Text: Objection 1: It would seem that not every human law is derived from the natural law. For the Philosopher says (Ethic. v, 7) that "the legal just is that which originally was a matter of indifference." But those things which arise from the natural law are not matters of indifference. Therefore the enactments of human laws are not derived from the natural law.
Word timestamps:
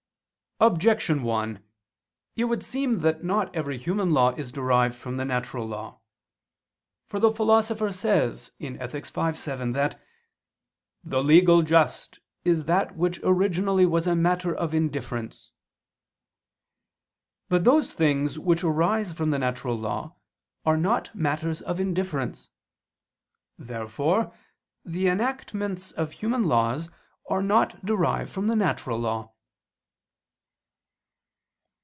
Objection 0.63 1.23
1: 1.23 1.63
It 2.35 2.43
would 2.43 2.63
seem 2.63 2.99
that 2.99 3.23
not 3.23 3.55
every 3.55 3.79
human 3.79 4.11
law 4.11 4.29
is 4.35 4.51
derived 4.51 4.93
from 4.93 5.17
the 5.17 5.25
natural 5.25 5.65
law. 5.65 5.97
For 7.07 7.19
the 7.19 7.31
Philosopher 7.31 7.89
says 7.91 8.51
(Ethic. 8.61 9.07
v, 9.07 9.33
7) 9.33 9.71
that 9.71 9.99
"the 11.03 11.23
legal 11.23 11.63
just 11.63 12.19
is 12.45 12.65
that 12.65 12.95
which 12.95 13.19
originally 13.23 13.87
was 13.87 14.05
a 14.05 14.15
matter 14.15 14.53
of 14.55 14.75
indifference." 14.75 15.51
But 17.49 17.63
those 17.63 17.95
things 17.95 18.37
which 18.37 18.63
arise 18.63 19.13
from 19.13 19.31
the 19.31 19.39
natural 19.39 19.75
law 19.75 20.15
are 20.63 20.77
not 20.77 21.09
matters 21.15 21.63
of 21.63 21.79
indifference. 21.79 22.49
Therefore 23.57 24.31
the 24.85 25.07
enactments 25.07 25.91
of 25.93 26.11
human 26.11 26.43
laws 26.43 26.87
are 27.31 27.41
not 27.41 27.83
derived 27.83 28.29
from 28.31 28.45
the 28.45 28.55
natural 28.55 28.99
law. 28.99 29.33